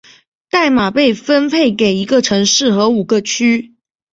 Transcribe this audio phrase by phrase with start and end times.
[0.49, 3.75] 代码被分配给一个城市和五个区。